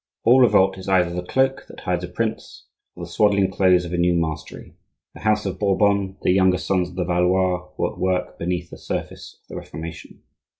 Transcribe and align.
All 0.23 0.39
revolt 0.41 0.79
is 0.79 0.87
either 0.89 1.13
the 1.13 1.21
cloak 1.21 1.67
that 1.67 1.81
hides 1.81 2.03
a 2.03 2.07
prince, 2.07 2.65
or 2.95 3.03
the 3.05 3.09
swaddling 3.11 3.51
clothes 3.51 3.85
of 3.85 3.93
a 3.93 3.97
new 3.99 4.15
mastery. 4.15 4.73
The 5.13 5.19
house 5.19 5.45
of 5.45 5.59
Bourbon, 5.59 6.17
the 6.23 6.31
younger 6.31 6.57
sons 6.57 6.89
of 6.89 6.95
the 6.95 7.05
Valois, 7.05 7.69
were 7.77 7.91
at 7.93 7.99
work 7.99 8.39
beneath 8.39 8.71
the 8.71 8.79
surface 8.79 9.37
of 9.43 9.47
the 9.47 9.57
Reformation. 9.57 10.23